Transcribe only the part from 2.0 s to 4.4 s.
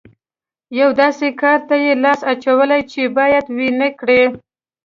لاس اچولی چې بايد ويې نه کړي.